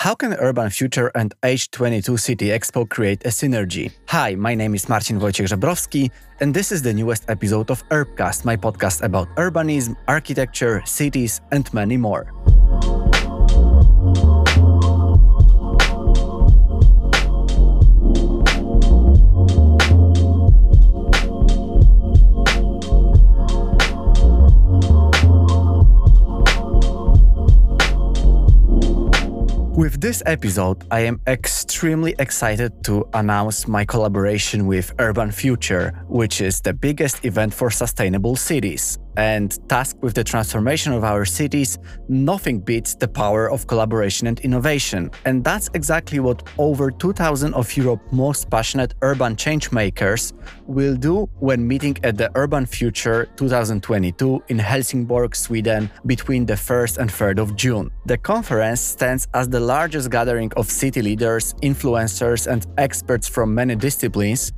[0.00, 3.90] How can Urban Future and H22 City Expo create a synergy?
[4.06, 8.44] Hi, my name is Marcin Wojciech Żebrowski, and this is the newest episode of Urbcast,
[8.44, 12.32] my podcast about urbanism, architecture, cities, and many more.
[29.78, 36.40] With this episode, I am extremely excited to announce my collaboration with Urban Future, which
[36.40, 41.76] is the biggest event for sustainable cities and tasked with the transformation of our cities,
[42.08, 45.10] nothing beats the power of collaboration and innovation.
[45.24, 50.32] And that's exactly what over 2,000 of Europe's most passionate urban changemakers
[50.66, 56.98] will do when meeting at the Urban Future 2022 in Helsingborg, Sweden, between the 1st
[56.98, 57.90] and 3rd of June.
[58.06, 63.74] The conference stands as the largest gathering of city leaders, influencers, and experts from many
[63.74, 64.52] disciplines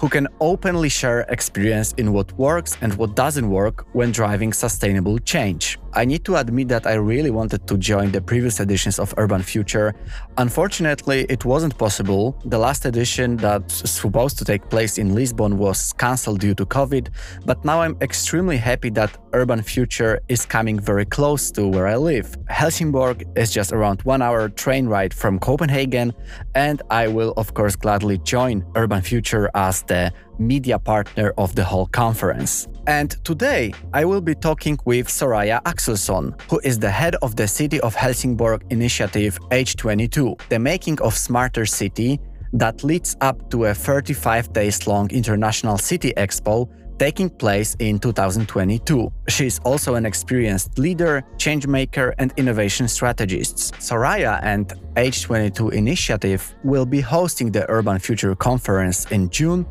[0.00, 5.18] who can openly share experience in what works and what doesn't work when driving sustainable
[5.18, 5.78] change.
[5.92, 9.42] I need to admit that I really wanted to join the previous editions of Urban
[9.42, 9.92] Future.
[10.38, 12.40] Unfortunately, it wasn't possible.
[12.44, 17.08] The last edition that's supposed to take place in Lisbon was cancelled due to COVID,
[17.44, 21.96] but now I'm extremely happy that Urban Future is coming very close to where I
[21.96, 22.36] live.
[22.48, 26.14] Helsingborg is just around one hour train ride from Copenhagen,
[26.54, 31.64] and I will, of course, gladly join Urban Future as the media partner of the
[31.70, 32.68] whole conference.
[32.86, 37.48] And today, I will be talking with Soraya Axelsson, who is the head of the
[37.58, 42.20] City of Helsingborg initiative H22, the making of smarter city
[42.52, 46.68] that leads up to a 35 days long international city expo
[47.00, 49.10] taking place in 2022.
[49.30, 53.72] She is also an experienced leader, changemaker, and innovation strategist.
[53.78, 59.64] Soraya and H22 Initiative will be hosting the Urban Future Conference in June,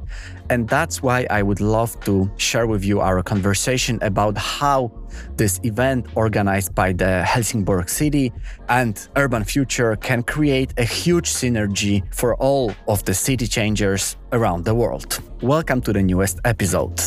[0.50, 4.92] and that's why I would love to share with you our conversation about how
[5.36, 8.32] this event organized by the Helsingborg City
[8.68, 14.66] and Urban Future can create a huge synergy for all of the city changers around
[14.66, 15.22] the world.
[15.42, 17.00] Welcome to the newest episode.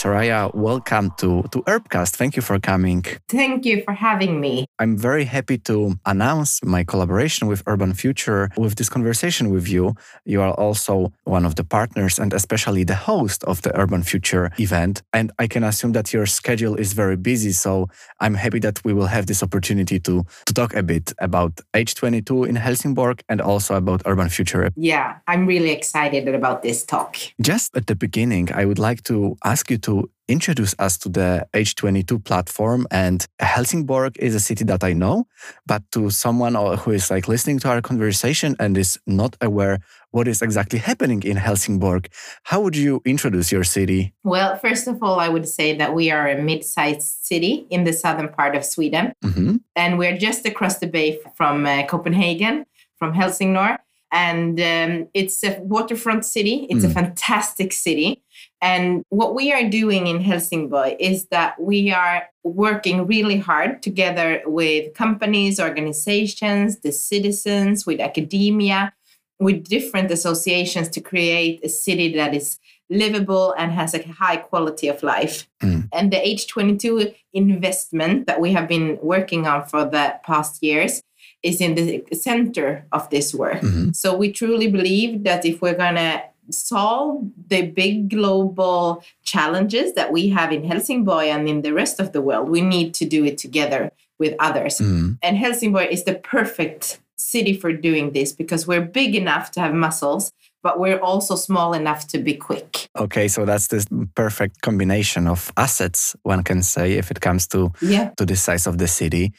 [0.00, 2.16] Soraya, welcome to, to Urbcast.
[2.16, 3.04] Thank you for coming.
[3.28, 4.64] Thank you for having me.
[4.78, 9.94] I'm very happy to announce my collaboration with Urban Future with this conversation with you.
[10.24, 14.50] You are also one of the partners and especially the host of the Urban Future
[14.58, 15.02] event.
[15.12, 17.52] And I can assume that your schedule is very busy.
[17.52, 17.90] So
[18.20, 22.48] I'm happy that we will have this opportunity to, to talk a bit about H22
[22.48, 24.70] in Helsingborg and also about Urban Future.
[24.76, 27.18] Yeah, I'm really excited about this talk.
[27.42, 31.08] Just at the beginning, I would like to ask you to to introduce us to
[31.08, 32.86] the H22 platform.
[32.92, 35.26] And Helsingborg is a city that I know,
[35.66, 39.80] but to someone who is like listening to our conversation and is not aware
[40.12, 42.08] what is exactly happening in Helsingborg,
[42.44, 44.14] how would you introduce your city?
[44.22, 47.92] Well, first of all, I would say that we are a mid-sized city in the
[47.92, 49.56] southern part of Sweden, mm-hmm.
[49.74, 52.66] and we're just across the bay from uh, Copenhagen,
[52.98, 53.78] from Helsingborg
[54.12, 56.66] and um, it's a waterfront city.
[56.68, 56.90] It's mm.
[56.90, 58.22] a fantastic city.
[58.62, 64.42] And what we are doing in Helsingborg is that we are working really hard together
[64.44, 68.92] with companies, organizations, the citizens, with academia,
[69.38, 72.58] with different associations to create a city that is
[72.90, 75.48] livable and has a high quality of life.
[75.62, 75.88] Mm.
[75.92, 81.02] And the H22 investment that we have been working on for the past years
[81.42, 83.60] is in the center of this work.
[83.60, 83.92] Mm-hmm.
[83.92, 86.22] So we truly believe that if we're going to
[86.52, 92.12] solve the big global challenges that we have in Helsingborg and in the rest of
[92.12, 94.78] the world, we need to do it together with others.
[94.78, 95.12] Mm-hmm.
[95.22, 99.74] And Helsingborg is the perfect city for doing this because we're big enough to have
[99.74, 102.88] muscles but we're also small enough to be quick.
[102.96, 107.72] Okay, so that's this perfect combination of assets one can say if it comes to
[107.80, 108.10] yeah.
[108.16, 109.32] to the size of the city.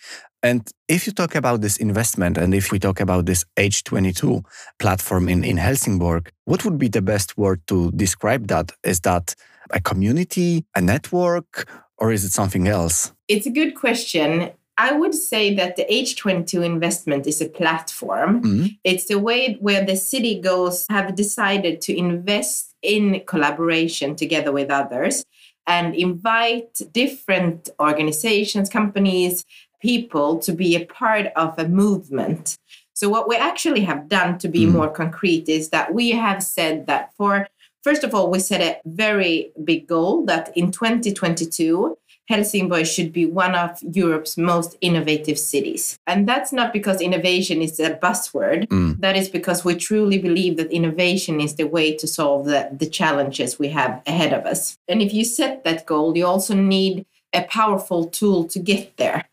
[0.43, 4.43] And if you talk about this investment and if we talk about this H22
[4.79, 8.71] platform in, in Helsingborg, what would be the best word to describe that?
[8.83, 9.35] Is that
[9.69, 13.13] a community, a network, or is it something else?
[13.27, 14.51] It's a good question.
[14.81, 18.41] I would say that the H22 investment is a platform.
[18.41, 18.65] Mm-hmm.
[18.83, 24.71] It's a way where the city goals have decided to invest in collaboration together with
[24.71, 25.23] others
[25.67, 29.45] and invite different organizations, companies,
[29.81, 32.57] people to be a part of a movement.
[32.93, 34.71] So, what we actually have done to be mm.
[34.71, 37.47] more concrete is that we have said that for
[37.83, 41.97] First of all, we set a very big goal that in 2022,
[42.27, 45.99] Helsingborg should be one of Europe's most innovative cities.
[46.07, 48.67] And that's not because innovation is a buzzword.
[48.67, 48.99] Mm.
[48.99, 52.87] That is because we truly believe that innovation is the way to solve the, the
[52.87, 54.77] challenges we have ahead of us.
[54.87, 59.25] And if you set that goal, you also need a powerful tool to get there.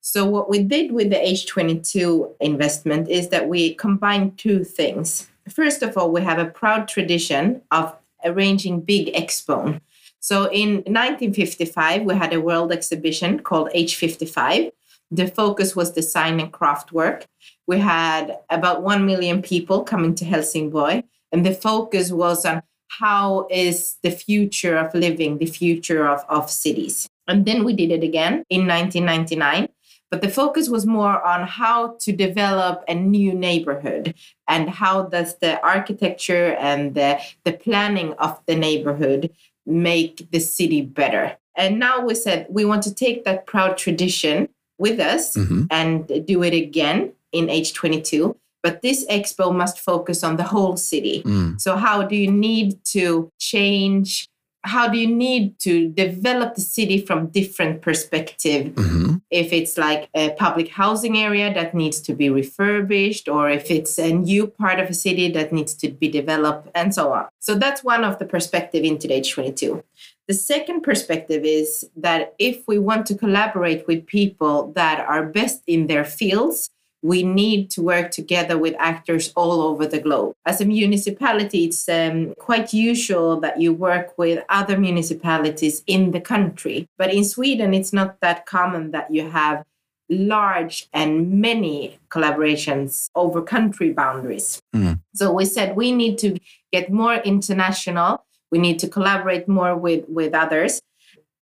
[0.00, 5.28] So, what we did with the H22 investment is that we combined two things.
[5.48, 7.94] First of all, we have a proud tradition of
[8.24, 9.80] arranging big expo.
[10.22, 14.70] So in 1955, we had a world exhibition called H55.
[15.10, 17.26] The focus was design and craft work.
[17.66, 21.02] We had about 1 million people coming to Helsingborg,
[21.32, 22.62] and the focus was on
[23.00, 27.08] how is the future of living, the future of, of cities.
[27.26, 29.68] And then we did it again in 1999
[30.12, 34.14] but the focus was more on how to develop a new neighborhood
[34.46, 39.30] and how does the architecture and the, the planning of the neighborhood
[39.66, 44.48] make the city better and now we said we want to take that proud tradition
[44.78, 45.64] with us mm-hmm.
[45.70, 51.22] and do it again in H22 but this expo must focus on the whole city.
[51.24, 51.60] Mm.
[51.60, 54.28] So, how do you need to change
[54.64, 59.11] how do you need to develop the city from different perspective mm-hmm.
[59.32, 63.98] If it's like a public housing area that needs to be refurbished or if it's
[63.98, 67.26] a new part of a city that needs to be developed and so on.
[67.40, 69.82] So that's one of the perspective into h22
[70.28, 75.62] the second perspective is that if we want to collaborate with people that are best
[75.66, 76.70] in their fields
[77.02, 80.34] we need to work together with actors all over the globe.
[80.46, 86.20] As a municipality, it's um, quite usual that you work with other municipalities in the
[86.20, 86.86] country.
[86.96, 89.64] But in Sweden, it's not that common that you have
[90.08, 94.60] large and many collaborations over country boundaries.
[94.74, 95.00] Mm.
[95.14, 96.38] So we said we need to
[96.72, 98.24] get more international.
[98.50, 100.80] We need to collaborate more with, with others.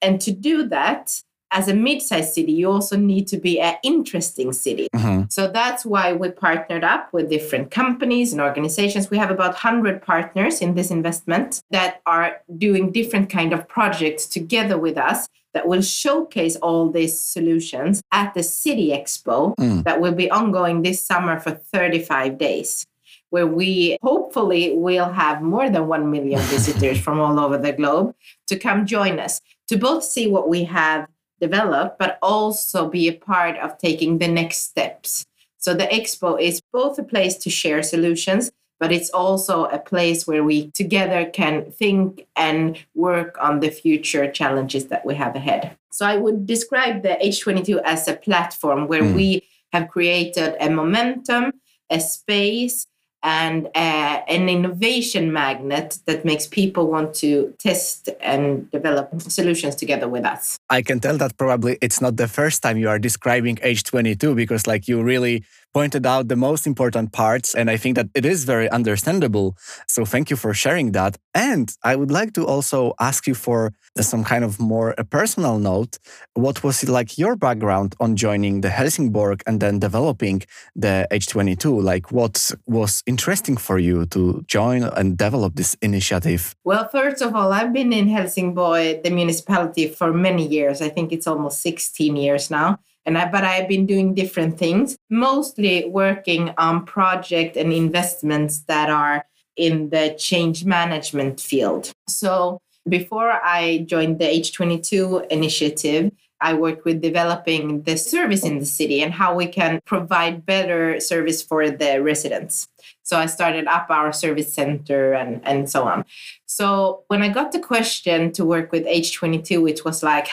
[0.01, 4.53] And to do that, as a mid-sized city, you also need to be an interesting
[4.53, 4.89] city.
[4.95, 5.25] Mm-hmm.
[5.29, 9.11] So that's why we partnered up with different companies and organizations.
[9.11, 14.27] We have about 100 partners in this investment that are doing different kind of projects
[14.27, 19.83] together with us that will showcase all these solutions at the City Expo mm.
[19.83, 22.87] that will be ongoing this summer for 35 days
[23.31, 28.15] where we hopefully will have more than 1 million visitors from all over the globe
[28.47, 31.07] to come join us to both see what we have
[31.41, 35.27] develop, but also be a part of taking the next steps.
[35.59, 40.27] So the expo is both a place to share solutions, but it's also a place
[40.27, 45.77] where we together can think and work on the future challenges that we have ahead.
[45.93, 49.15] So I would describe the H22 as a platform where mm.
[49.15, 49.43] we
[49.73, 51.53] have created a momentum,
[51.91, 52.87] a space,
[53.23, 60.09] and uh, an innovation magnet that makes people want to test and develop solutions together
[60.09, 60.59] with us.
[60.71, 64.67] I can tell that probably it's not the first time you are describing H22 because
[64.67, 67.55] like you really pointed out the most important parts.
[67.55, 69.57] And I think that it is very understandable.
[69.87, 71.17] So thank you for sharing that.
[71.35, 75.59] And I would like to also ask you for some kind of more a personal
[75.59, 75.99] note.
[76.35, 80.43] What was it like your background on joining the Helsingborg and then developing
[80.75, 81.83] the H22?
[81.83, 86.55] Like what was interesting for you to join and develop this initiative?
[86.65, 90.81] Well, first of all, I've been in Helsingborg, the municipality, for many years.
[90.81, 94.97] I think it's almost 16 years now and I, but I've been doing different things,
[95.09, 99.25] mostly working on project and investments that are
[99.57, 101.93] in the change management field.
[102.09, 108.65] So before I joined the H22 initiative, I worked with developing the service in the
[108.65, 112.67] city and how we can provide better service for the residents.
[113.03, 116.05] So I started up our service center and, and so on.
[116.47, 120.29] So when I got the question to work with H22, it was like,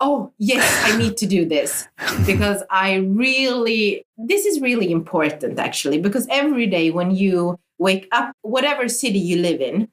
[0.00, 1.88] oh yes i need to do this
[2.26, 8.32] because i really this is really important actually because every day when you wake up
[8.42, 9.88] whatever city you live in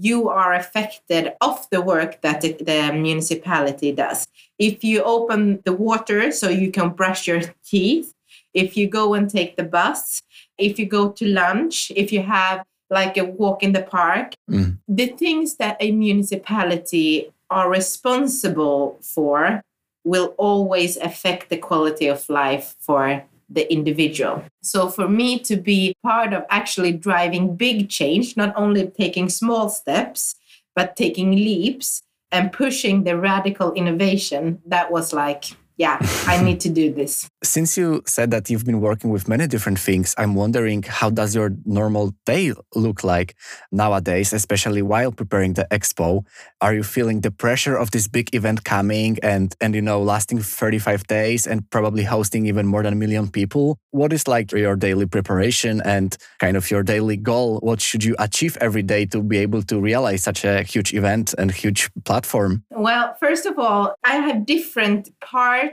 [0.00, 5.72] you are affected of the work that the, the municipality does if you open the
[5.72, 8.14] water so you can brush your teeth
[8.54, 10.22] if you go and take the bus
[10.56, 14.76] if you go to lunch if you have like a walk in the park mm.
[14.88, 19.62] the things that a municipality are responsible for
[20.04, 24.44] will always affect the quality of life for the individual.
[24.62, 29.68] So, for me to be part of actually driving big change, not only taking small
[29.68, 30.34] steps,
[30.76, 36.68] but taking leaps and pushing the radical innovation, that was like yeah, I need to
[36.68, 37.30] do this.
[37.42, 41.34] Since you said that you've been working with many different things, I'm wondering how does
[41.34, 43.36] your normal day look like
[43.70, 46.26] nowadays, especially while preparing the expo?
[46.60, 50.40] Are you feeling the pressure of this big event coming and and you know lasting
[50.40, 53.78] 35 days and probably hosting even more than a million people?
[53.92, 57.60] What is like your daily preparation and kind of your daily goal?
[57.60, 61.34] What should you achieve every day to be able to realize such a huge event
[61.38, 62.64] and huge platform?
[62.70, 65.67] Well, first of all, I have different parts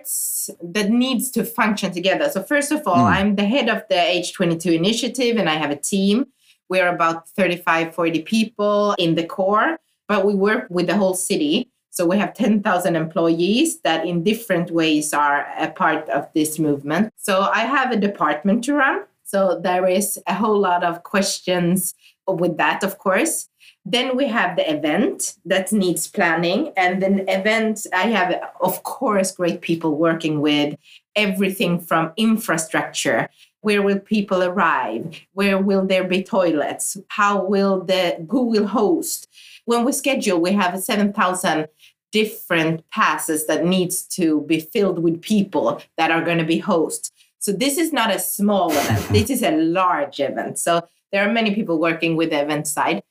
[0.62, 2.30] that needs to function together.
[2.30, 3.16] So first of all, mm.
[3.16, 6.28] I'm the head of the H22 initiative and I have a team.
[6.70, 11.70] We're about 35, 40 people in the core, but we work with the whole city.
[11.92, 17.14] So we have 10,000 employees that in different ways are a part of this movement.
[17.18, 19.04] So I have a department to run.
[19.24, 21.94] So there is a whole lot of questions
[22.28, 23.48] with that, of course.
[23.86, 26.74] Then we have the event that needs planning.
[26.76, 30.76] And then event, I have, of course, great people working with
[31.16, 33.30] everything from infrastructure.
[33.62, 35.22] Where will people arrive?
[35.34, 36.98] Where will there be toilets?
[37.10, 39.28] How will the, who will host?
[39.66, 41.68] When we schedule, we have 7,000
[42.12, 47.12] different passes that needs to be filled with people that are going to be hosts
[47.40, 49.08] So this is not a small event.
[49.12, 50.58] this is a large event.
[50.58, 53.04] So there are many people working with the event side.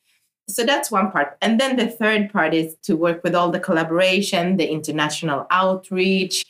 [0.49, 1.37] So that's one part.
[1.41, 6.45] And then the third part is to work with all the collaboration, the international outreach.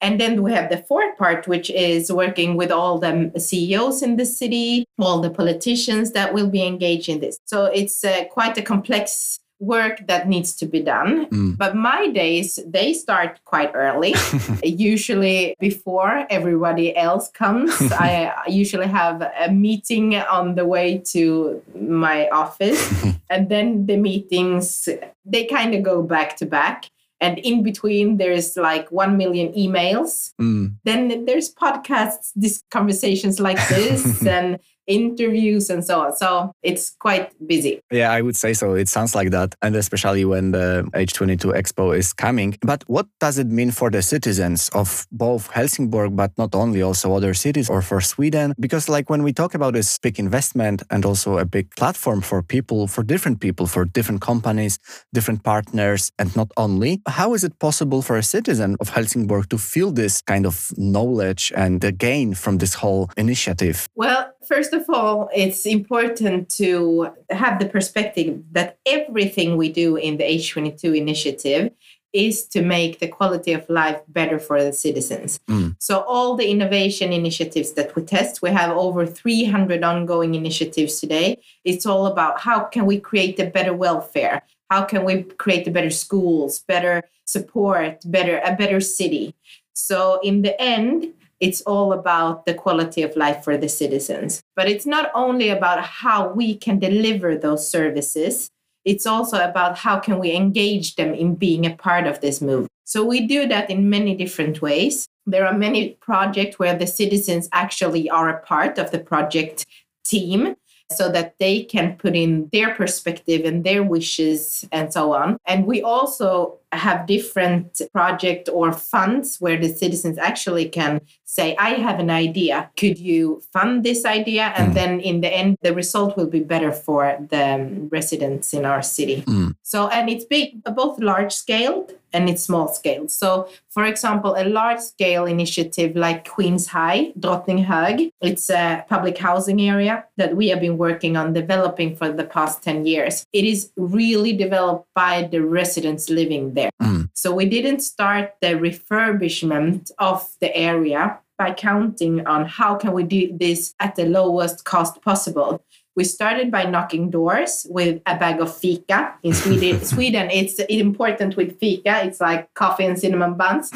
[0.00, 4.16] And then we have the fourth part, which is working with all the CEOs in
[4.16, 7.38] the city, all the politicians that will be engaged in this.
[7.46, 11.26] So it's uh, quite a complex work that needs to be done.
[11.26, 11.56] Mm.
[11.56, 14.14] But my days, they start quite early,
[14.62, 17.76] usually before everybody else comes.
[17.92, 23.04] I usually have a meeting on the way to my office.
[23.30, 24.88] and then the meetings,
[25.24, 26.90] they kind of go back to back.
[27.20, 30.32] And in between, there's like 1 million emails.
[30.40, 30.76] Mm.
[30.84, 34.24] Then there's podcasts, these conversations like this.
[34.26, 36.16] and interviews and so on.
[36.16, 37.80] So it's quite busy.
[37.92, 38.74] Yeah, I would say so.
[38.74, 39.54] It sounds like that.
[39.62, 42.56] And especially when the H22 Expo is coming.
[42.62, 47.14] But what does it mean for the citizens of both Helsingborg, but not only also
[47.14, 48.54] other cities or for Sweden?
[48.58, 52.42] Because like when we talk about this big investment and also a big platform for
[52.42, 54.78] people, for different people, for different companies,
[55.12, 59.58] different partners, and not only, how is it possible for a citizen of Helsingborg to
[59.58, 63.88] feel this kind of knowledge and the gain from this whole initiative?
[63.94, 70.16] Well, first of all, it's important to have the perspective that everything we do in
[70.16, 71.70] the H22 initiative
[72.14, 75.38] is to make the quality of life better for the citizens.
[75.48, 75.76] Mm.
[75.78, 81.38] So all the innovation initiatives that we test, we have over 300 ongoing initiatives today.
[81.64, 84.42] It's all about how can we create a better welfare?
[84.70, 89.34] How can we create better schools, better support, better a better city?
[89.74, 94.42] So in the end, it's all about the quality of life for the citizens.
[94.56, 98.50] But it's not only about how we can deliver those services,
[98.84, 102.70] it's also about how can we engage them in being a part of this movement.
[102.84, 105.06] So we do that in many different ways.
[105.26, 109.66] There are many projects where the citizens actually are a part of the project
[110.04, 110.56] team
[110.90, 115.38] so that they can put in their perspective and their wishes and so on.
[115.46, 121.70] And we also have different project or funds where the citizens actually can say i
[121.70, 124.74] have an idea could you fund this idea and mm.
[124.74, 129.22] then in the end the result will be better for the residents in our city
[129.22, 129.54] mm.
[129.62, 134.44] so and it's big both large scale and it's small scale so for example a
[134.44, 140.60] large scale initiative like queens high drottninghög it's a public housing area that we have
[140.60, 145.40] been working on developing for the past 10 years it is really developed by the
[145.40, 146.70] residents living there.
[146.82, 147.10] Mm.
[147.14, 153.04] So we didn't start the refurbishment of the area by counting on how can we
[153.04, 155.62] do this at the lowest cost possible.
[155.98, 159.14] We started by knocking doors with a bag of fika.
[159.24, 162.04] In Sweden, Sweden it's important with fika.
[162.04, 163.68] It's like coffee and cinnamon buns.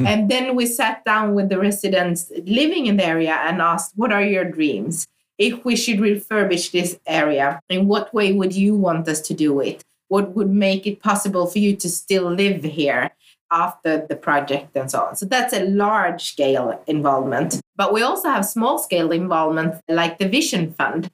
[0.00, 4.10] and then we sat down with the residents living in the area and asked, "What
[4.12, 5.06] are your dreams?
[5.38, 9.60] If we should refurbish this area, in what way would you want us to do
[9.60, 9.84] it?
[10.10, 13.12] what would make it possible for you to still live here
[13.52, 15.16] after the project and so on.
[15.16, 17.60] So that's a large scale involvement.
[17.76, 21.10] But we also have small scale involvement like the Vision Fund.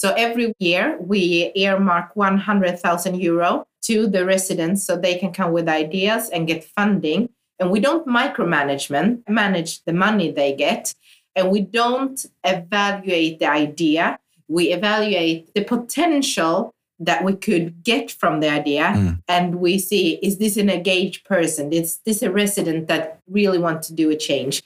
[0.00, 5.68] So every year we earmark 100,000 euro to the residents so they can come with
[5.68, 7.28] ideas and get funding.
[7.58, 10.94] And we don't micromanagement manage the money they get.
[11.36, 14.18] And we don't evaluate the idea.
[14.48, 19.22] We evaluate the potential that we could get from the idea mm.
[19.28, 23.82] and we see is this an engaged person is this a resident that really want
[23.82, 24.62] to do a change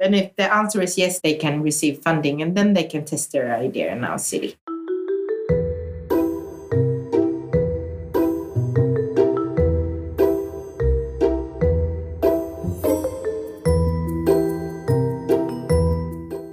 [0.00, 3.30] and if the answer is yes they can receive funding and then they can test
[3.30, 4.56] their idea in our city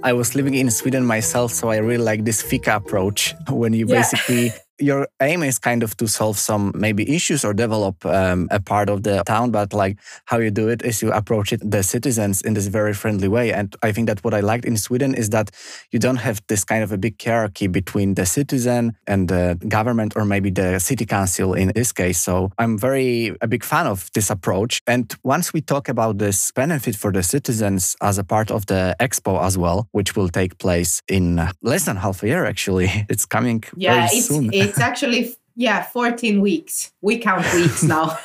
[0.04, 3.86] I was living in Sweden myself, so I really like this Fika approach when you
[3.88, 3.96] yeah.
[3.96, 8.60] basically your aim is kind of to solve some maybe issues or develop um, a
[8.60, 11.82] part of the town but like how you do it is you approach it the
[11.82, 13.52] citizens in this very friendly way.
[13.52, 15.50] And i think that what i liked in sweden is that
[15.92, 20.14] you don't have this kind of a big hierarchy between the citizen and the government
[20.16, 22.18] or maybe the city council in this case.
[22.20, 24.80] So i'm very a big fan of this approach.
[24.86, 28.96] And once we talk about this benefit for the citizens as a part of the
[29.00, 33.26] expo as well which will take place in less than half a year actually it's
[33.26, 36.92] coming yeah, very soon it's actually yeah 14 weeks.
[37.00, 38.18] We count weeks now.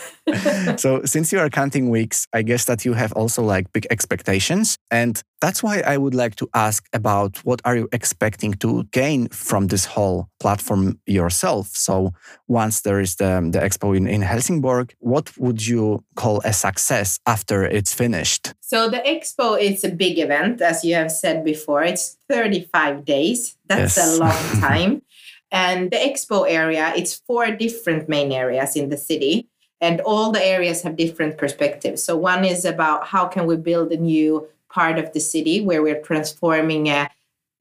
[0.77, 4.77] So since you are counting weeks i guess that you have also like big expectations.
[4.91, 9.27] And that's why i would like to ask about what are you expecting to gain
[9.29, 11.67] from this whole platform yourself?
[11.73, 12.13] So
[12.47, 17.19] once there is the, the expo in, in helsingborg what would you call a success
[17.25, 18.53] after it's finished?
[18.61, 21.83] So the expo is a big event as you have said before.
[21.83, 23.57] It's 35 days.
[23.67, 24.07] That's yes.
[24.07, 25.01] a long time
[25.51, 29.47] and the expo area, it's four different main areas in the city.
[29.81, 32.03] And all the areas have different perspectives.
[32.03, 35.81] So one is about how can we build a new part of the city where
[35.81, 37.07] we're transforming uh,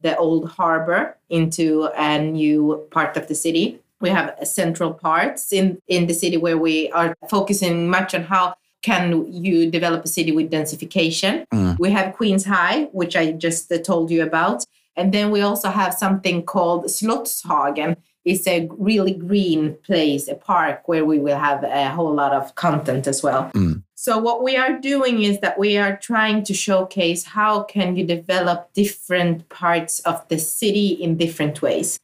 [0.01, 3.81] the old harbor into a new part of the city.
[4.01, 8.55] We have central parts in, in the city where we are focusing much on how
[8.83, 11.47] can you develop a city with densification.
[11.53, 11.79] Mm.
[11.79, 14.65] We have Queens High, which I just uh, told you about.
[14.99, 17.97] And then we also have something called Slottshagen.
[18.25, 22.55] It's a really green place, a park where we will have a whole lot of
[22.57, 23.51] content as well.
[23.55, 23.85] Mm.
[23.95, 28.05] So what we are doing is that we are trying to showcase how can you
[28.05, 31.99] develop different parts of the city in different ways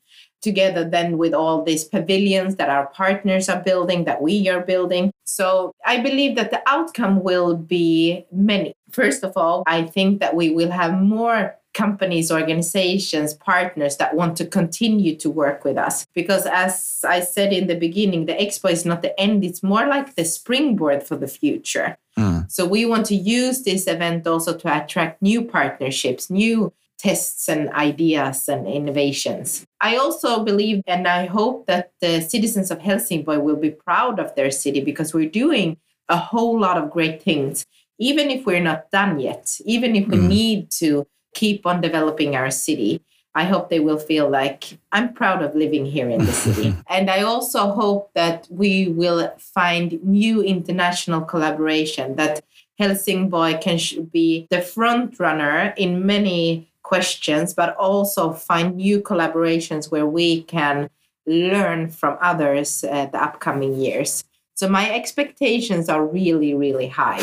[0.44, 5.10] together then with all these pavilions that our partners are building that we are building
[5.24, 10.36] so i believe that the outcome will be many first of all i think that
[10.36, 16.06] we will have more companies, organizations, partners that want to continue to work with us.
[16.14, 19.86] Because as I said in the beginning, the expo is not the end, it's more
[19.86, 21.98] like the springboard for the future.
[22.18, 22.50] Mm.
[22.50, 27.70] So we want to use this event also to attract new partnerships, new tests and
[27.70, 29.66] ideas and innovations.
[29.80, 34.34] I also believe and I hope that the citizens of Helsingborg will be proud of
[34.36, 35.76] their city because we're doing
[36.08, 37.66] a whole lot of great things
[37.98, 40.28] even if we're not done yet, even if we mm.
[40.28, 43.02] need to keep on developing our city.
[43.36, 46.74] I hope they will feel like I'm proud of living here in the city.
[46.88, 52.42] and I also hope that we will find new international collaboration, that
[52.78, 53.78] Helsingborg can
[54.12, 60.88] be the front runner in many questions, but also find new collaborations where we can
[61.26, 64.24] learn from others uh, the upcoming years.
[64.56, 67.20] So my expectations are really, really high.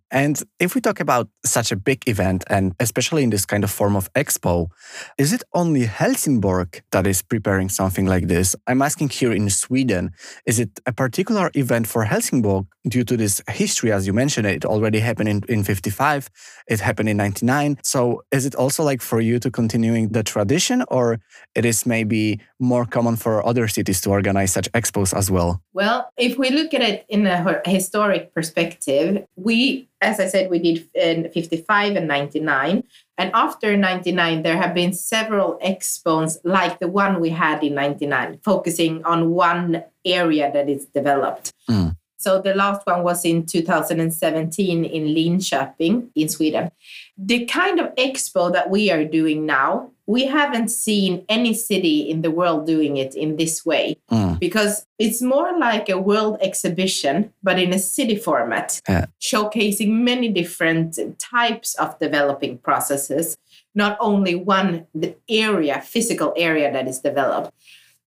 [0.10, 3.70] and if we talk about such a big event, and especially in this kind of
[3.70, 4.68] form of expo,
[5.16, 8.56] is it only Helsingborg that is preparing something like this?
[8.66, 10.10] I'm asking here in Sweden,
[10.44, 14.64] is it a particular event for Helsingborg due to this history, as you mentioned, it
[14.64, 16.30] already happened in, in 55,
[16.68, 17.78] it happened in 99.
[17.82, 21.20] So is it also like for you to continuing the tradition or
[21.54, 25.62] it is maybe more common for other cities to organize such expos as well?
[25.72, 30.58] Well, if we look at it in a historic perspective, we, as I said, we
[30.58, 32.84] did in 55 and 99.
[33.18, 38.40] And after 99, there have been several expos like the one we had in 99,
[38.42, 41.52] focusing on one area that is developed.
[41.68, 41.96] Mm.
[42.18, 46.70] So the last one was in 2017 in Linköping in Sweden.
[47.18, 52.22] The kind of expo that we are doing now, we haven't seen any city in
[52.22, 54.38] the world doing it in this way mm.
[54.38, 59.06] because it's more like a world exhibition, but in a city format, yeah.
[59.20, 63.36] showcasing many different types of developing processes,
[63.74, 64.86] not only one
[65.28, 67.52] area, physical area that is developed.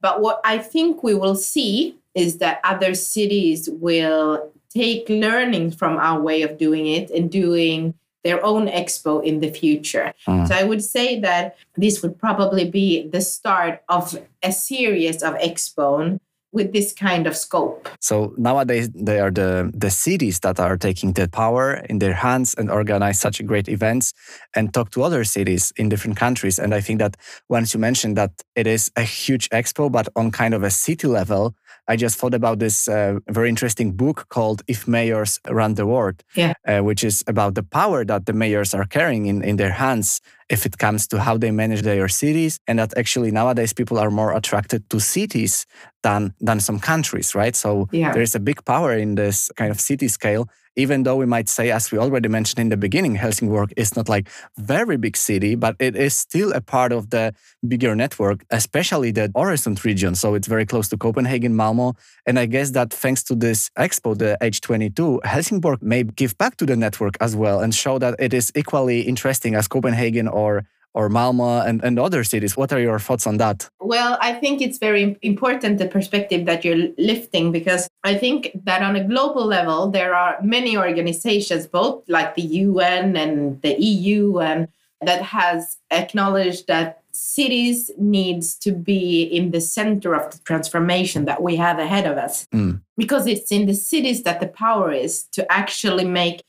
[0.01, 5.97] But what I think we will see is that other cities will take learning from
[5.97, 7.93] our way of doing it and doing
[8.23, 10.13] their own expo in the future.
[10.27, 10.47] Mm.
[10.47, 15.35] So I would say that this would probably be the start of a series of
[15.35, 16.19] expo
[16.51, 17.87] with this kind of scope.
[17.99, 22.55] So nowadays they are the the cities that are taking the power in their hands
[22.55, 24.13] and organize such great events
[24.55, 26.59] and talk to other cities in different countries.
[26.59, 27.17] And I think that
[27.49, 31.07] once you mentioned that it is a huge expo, but on kind of a city
[31.07, 31.53] level,
[31.89, 36.23] I just thought about this uh, very interesting book called If Mayors Run the World,
[36.35, 36.53] yeah.
[36.67, 40.21] uh, which is about the power that the mayors are carrying in, in their hands
[40.49, 42.59] if it comes to how they manage their cities.
[42.67, 45.65] And that actually nowadays people are more attracted to cities
[46.03, 47.55] than, than some countries, right?
[47.55, 48.11] So yeah.
[48.13, 50.47] there is a big power in this kind of city scale
[50.79, 54.07] even though we might say, as we already mentioned in the beginning, Helsingborg is not
[54.07, 57.33] like very big city, but it is still a part of the
[57.67, 60.15] bigger network, especially the Öresund region.
[60.15, 61.95] So it's very close to Copenhagen, Malmo.
[62.25, 66.65] And I guess that thanks to this expo, the H22, Helsingborg may give back to
[66.65, 70.63] the network as well and show that it is equally interesting as Copenhagen or
[70.99, 72.57] or Malmo and, and other cities.
[72.57, 73.69] What are your thoughts on that?
[73.79, 78.81] Well, I think it's very important the perspective that you're lifting because I think that
[78.83, 84.39] on a global level, there are many organizations, both like the UN and the EU,
[84.39, 84.67] and
[84.99, 91.41] that has acknowledged that cities needs to be in the center of the transformation that
[91.41, 92.79] we have ahead of us mm.
[92.97, 96.43] because it's in the cities that the power is to actually make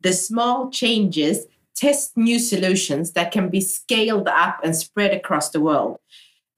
[0.00, 5.60] the small changes test new solutions that can be scaled up and spread across the
[5.60, 6.00] world.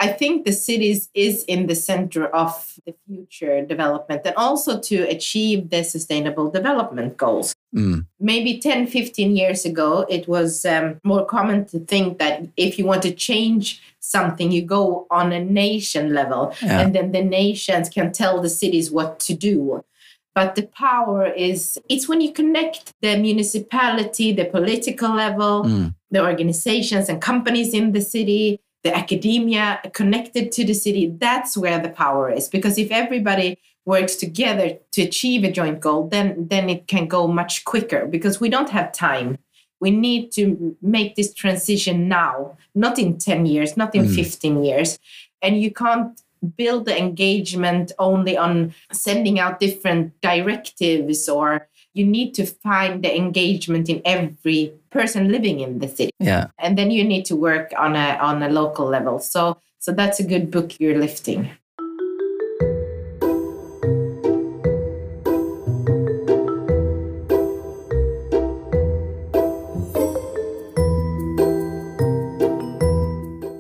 [0.01, 5.03] I think the cities is in the center of the future development and also to
[5.09, 7.53] achieve the sustainable development goals.
[7.75, 8.07] Mm.
[8.21, 12.87] Maybe 10, 15 years ago, it was um, more common to think that if you
[12.87, 16.81] want to change something, you go on a nation level yeah.
[16.81, 19.85] and then the nations can tell the cities what to do
[20.35, 25.95] but the power is it's when you connect the municipality the political level mm.
[26.11, 31.81] the organizations and companies in the city the academia connected to the city that's where
[31.81, 36.69] the power is because if everybody works together to achieve a joint goal then then
[36.69, 39.39] it can go much quicker because we don't have time
[39.81, 44.15] we need to make this transition now not in 10 years not in mm.
[44.15, 44.99] 15 years
[45.43, 46.21] and you can't
[46.57, 53.17] build the engagement only on sending out different directives or you need to find the
[53.17, 56.13] engagement in every person living in the city.
[56.21, 56.49] Yeah.
[56.59, 59.19] And then you need to work on a on a local level.
[59.19, 61.51] So so that's a good book you're lifting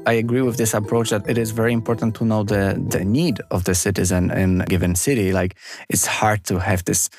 [0.09, 3.43] I agree with this approach that it is very important to know the, the need
[3.51, 5.33] of the citizen in a given city.
[5.33, 5.59] Like
[5.91, 7.11] it's hard to have this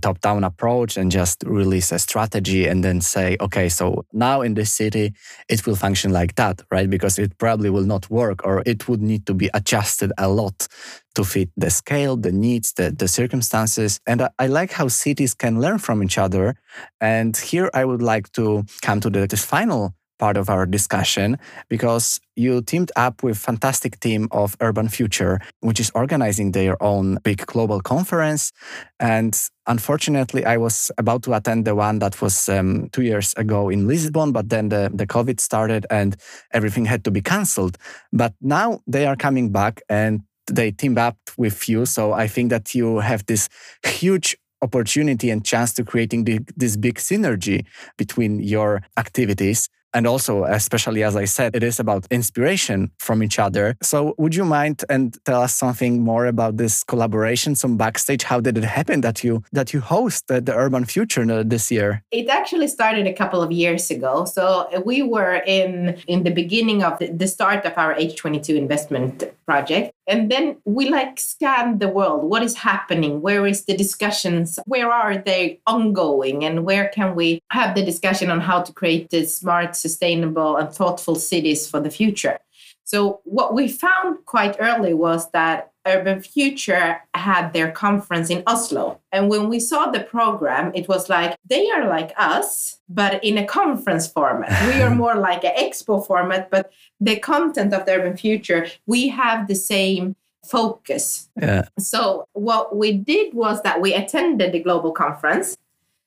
[0.00, 4.54] top down approach and just release a strategy and then say, okay, so now in
[4.54, 5.14] this city,
[5.48, 6.90] it will function like that, right?
[6.90, 10.66] Because it probably will not work or it would need to be adjusted a lot
[11.14, 14.00] to fit the scale, the needs, the, the circumstances.
[14.04, 16.56] And I, I, like how cities can learn from each other.
[17.00, 21.36] And here I would like to come to the, this final part of our discussion
[21.68, 27.18] because you teamed up with fantastic team of Urban Future, which is organizing their own
[27.24, 28.52] big global conference.
[29.00, 29.34] And
[29.66, 33.88] unfortunately, I was about to attend the one that was um, two years ago in
[33.88, 36.14] Lisbon, but then the, the COVID started and
[36.52, 37.76] everything had to be cancelled.
[38.12, 41.84] But now they are coming back and they teamed up with you.
[41.84, 43.48] So I think that you have this
[43.84, 47.66] huge opportunity and chance to creating the, this big synergy
[47.98, 53.38] between your activities and also especially as i said it is about inspiration from each
[53.38, 53.76] other.
[53.82, 58.22] So would you mind and tell us something more about this collaboration some backstage?
[58.22, 61.70] How did it happen that you that you host the, the urban future uh, this
[61.70, 62.02] year?
[62.10, 64.24] It actually started a couple of years ago.
[64.24, 68.56] So uh, we were in in the beginning of the, the start of our h22
[68.56, 69.92] investment project.
[70.06, 72.24] And then we like scan the world.
[72.24, 73.20] What is happening?
[73.20, 74.58] Where is the discussions?
[74.66, 76.44] Where are they ongoing?
[76.44, 80.72] And where can we have the discussion on how to create the smart sustainable and
[80.72, 82.38] thoughtful cities for the future
[82.84, 89.00] so what we found quite early was that urban future had their conference in oslo
[89.10, 93.36] and when we saw the program it was like they are like us but in
[93.36, 97.92] a conference format we are more like an expo format but the content of the
[97.92, 100.14] urban future, we have the same
[100.46, 101.28] focus.
[101.40, 101.68] Yeah.
[101.78, 105.56] So what we did was that we attended the global conference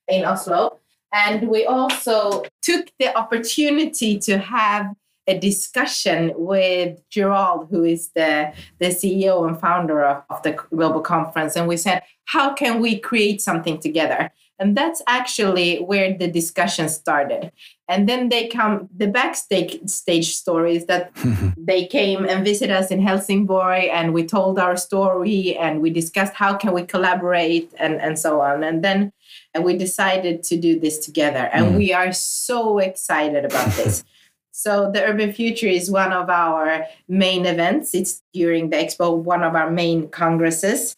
[0.07, 0.79] in Oslo,
[1.15, 4.93] and we also took the opportunity to have
[5.28, 10.99] a discussion with Gerald, who is the, the CEO and founder of, of the global
[10.99, 11.56] conference.
[11.56, 14.30] And we said, how can we create something together?
[14.60, 17.51] And that's actually where the discussion started.
[17.88, 21.12] And then they come, the backstage stage stories that
[21.58, 26.34] they came and visited us in Helsingborg and we told our story and we discussed
[26.34, 28.63] how can we collaborate and, and so on.
[28.63, 29.12] And then
[29.56, 31.50] and we decided to do this together.
[31.52, 31.78] And mm.
[31.78, 34.04] we are so excited about this.
[34.52, 37.96] So the Urban Future is one of our main events.
[37.96, 40.96] It's during the expo, one of our main congresses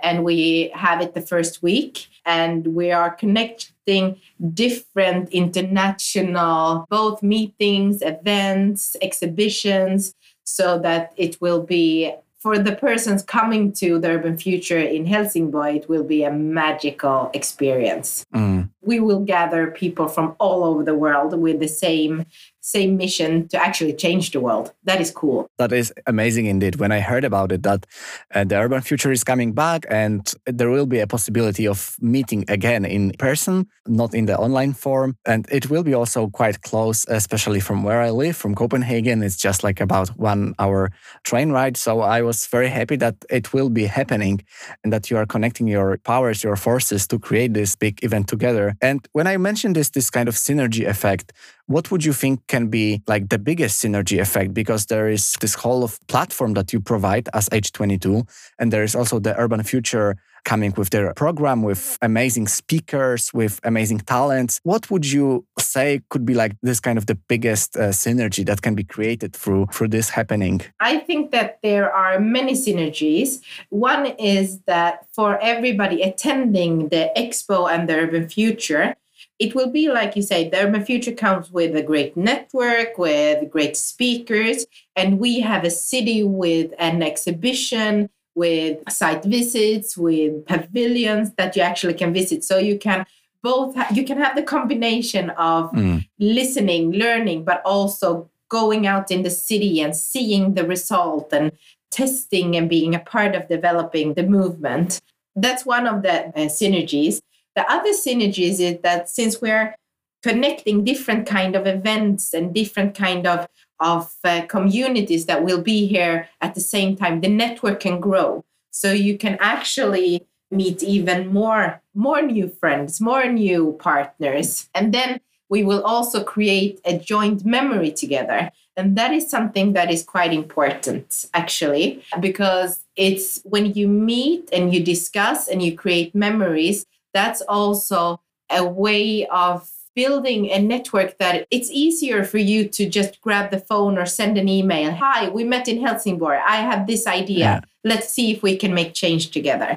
[0.00, 4.20] and we have it the first week and we are connecting
[4.54, 13.72] different international both meetings events exhibitions so that it will be for the persons coming
[13.72, 18.24] to the urban future in Helsingborg, it will be a magical experience.
[18.34, 18.70] Mm.
[18.82, 22.26] We will gather people from all over the world with the same
[22.68, 24.72] same mission to actually change the world.
[24.84, 25.48] That is cool.
[25.56, 26.76] That is amazing indeed.
[26.76, 27.86] When I heard about it, that
[28.34, 32.44] uh, the urban future is coming back and there will be a possibility of meeting
[32.48, 35.16] again in person, not in the online form.
[35.24, 39.22] And it will be also quite close, especially from where I live, from Copenhagen.
[39.22, 40.90] It's just like about one hour
[41.24, 41.78] train ride.
[41.78, 44.44] So I was very happy that it will be happening
[44.84, 48.76] and that you are connecting your powers, your forces to create this big event together.
[48.82, 51.32] And when I mentioned this, this kind of synergy effect,
[51.68, 54.54] what would you think can be like the biggest synergy effect?
[54.54, 58.26] Because there is this whole of platform that you provide as H22,
[58.58, 63.60] and there is also the Urban Future coming with their program with amazing speakers, with
[63.64, 64.60] amazing talents.
[64.62, 68.62] What would you say could be like this kind of the biggest uh, synergy that
[68.62, 70.62] can be created through through this happening?
[70.80, 73.42] I think that there are many synergies.
[73.68, 78.94] One is that for everybody attending the expo and the urban future,
[79.38, 83.50] it will be like you say, the Urban Future comes with a great network, with
[83.50, 91.32] great speakers, and we have a city with an exhibition, with site visits, with pavilions
[91.34, 92.44] that you actually can visit.
[92.44, 93.06] So you can
[93.42, 96.06] both ha- you can have the combination of mm.
[96.18, 101.52] listening, learning, but also going out in the city and seeing the result and
[101.90, 105.00] testing and being a part of developing the movement.
[105.36, 107.20] That's one of the uh, synergies.
[107.58, 109.74] The other synergies is that since we're
[110.22, 113.48] connecting different kind of events and different kind of
[113.80, 118.44] of uh, communities that will be here at the same time, the network can grow.
[118.70, 125.20] So you can actually meet even more more new friends, more new partners, and then
[125.48, 128.52] we will also create a joint memory together.
[128.76, 134.72] And that is something that is quite important, actually, because it's when you meet and
[134.72, 141.46] you discuss and you create memories, that's also a way of building a network that
[141.50, 144.92] it's easier for you to just grab the phone or send an email.
[144.92, 146.38] Hi, we met in Helsingborg.
[146.46, 147.38] I have this idea.
[147.38, 147.60] Yeah.
[147.82, 149.76] Let's see if we can make change together.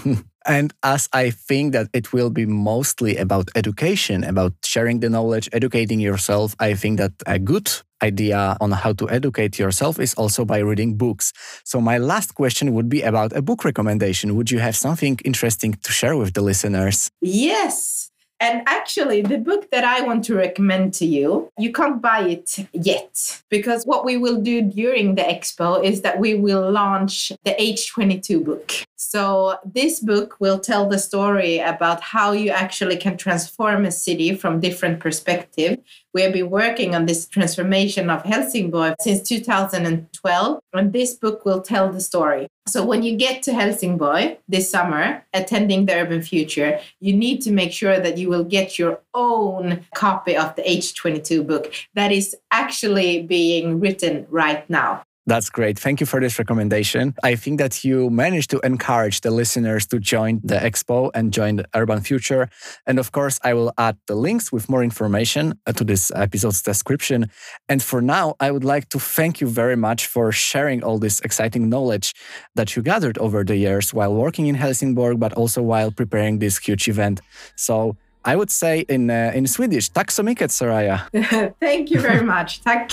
[0.47, 5.49] And as I think that it will be mostly about education, about sharing the knowledge,
[5.51, 7.69] educating yourself, I think that a good
[8.03, 11.33] idea on how to educate yourself is also by reading books.
[11.63, 14.35] So, my last question would be about a book recommendation.
[14.35, 17.09] Would you have something interesting to share with the listeners?
[17.21, 18.11] Yes.
[18.39, 22.67] And actually, the book that I want to recommend to you, you can't buy it
[22.71, 27.55] yet because what we will do during the expo is that we will launch the
[27.59, 28.71] H22 book.
[28.95, 34.35] So, this book will tell the story about how you actually can transform a city
[34.35, 35.79] from different perspective.
[36.17, 41.61] We have been working on this transformation of Helsingborg since 2012, and this book will
[41.61, 42.47] tell the story.
[42.67, 47.51] So, when you get to Helsingborg this summer, attending the Urban Future, you need to
[47.51, 52.35] make sure that you will get your own copy of the H22 book that is
[52.49, 55.03] actually being written right now.
[55.27, 55.77] That's great.
[55.77, 57.13] Thank you for this recommendation.
[57.21, 61.57] I think that you managed to encourage the listeners to join the expo and join
[61.57, 62.47] the Urban Future.
[62.85, 66.61] And of course, I will add the links with more information uh, to this episode's
[66.61, 67.29] description.
[67.67, 71.19] And for now, I would like to thank you very much for sharing all this
[71.19, 72.13] exciting knowledge
[72.55, 76.57] that you gathered over the years while working in Helsingborg, but also while preparing this
[76.57, 77.19] huge event.
[77.57, 80.99] So I would say in uh, in Swedish, tack så mycket, Soraya.
[81.59, 82.61] Thank you very much.
[82.63, 82.91] Tack.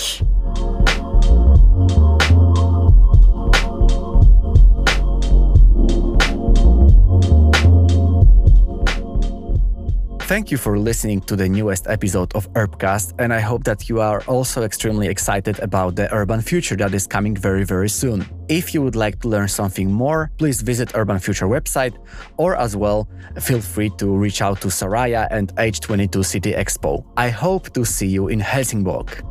[10.26, 14.00] Thank you for listening to the newest episode of Urbcast, and I hope that you
[14.00, 18.24] are also extremely excited about the urban future that is coming very, very soon.
[18.48, 21.94] If you would like to learn something more, please visit Urban Future website,
[22.38, 23.06] or as well,
[23.38, 27.04] feel free to reach out to Soraya and H22 City Expo.
[27.18, 29.22] I hope to see you in Helsingborg.